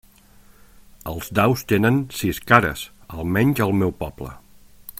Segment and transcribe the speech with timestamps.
[1.11, 2.87] Els daus tenen sis cares,
[3.19, 4.33] almenys al meu poble.